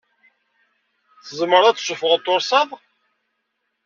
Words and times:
Tzemreḍ 1.23 1.65
ad 1.67 1.77
tessuffɣeḍ 1.77 2.21
tursaḍ? 2.25 2.69